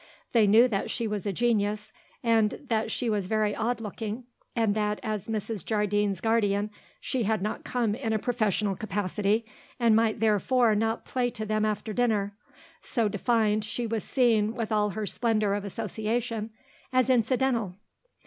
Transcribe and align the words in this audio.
They 0.31 0.47
knew 0.47 0.67
that 0.67 0.89
she 0.89 1.07
was 1.07 1.27
a 1.27 1.31
genius, 1.31 1.93
and 2.23 2.57
that 2.69 2.89
she 2.89 3.07
was 3.07 3.27
very 3.27 3.55
odd 3.55 3.79
looking 3.79 4.23
and 4.55 4.73
that, 4.73 4.99
as 5.03 5.27
Mrs. 5.27 5.63
Jardine's 5.63 6.21
guardian, 6.21 6.71
she 6.99 7.21
had 7.21 7.39
not 7.43 7.63
come 7.63 7.93
in 7.93 8.11
a 8.11 8.17
professional 8.17 8.75
capacity 8.75 9.45
and 9.79 9.95
might 9.95 10.19
therefore 10.19 10.73
not 10.73 11.05
play 11.05 11.29
to 11.29 11.45
them 11.45 11.65
after 11.65 11.93
dinner. 11.93 12.35
So 12.81 13.09
defined, 13.09 13.63
she 13.63 13.85
was 13.85 14.03
seen, 14.03 14.55
with 14.55 14.71
all 14.71 14.89
her 14.89 15.05
splendour 15.05 15.53
of 15.53 15.65
association, 15.65 16.49
as 16.91 17.07
incidental. 17.07 17.75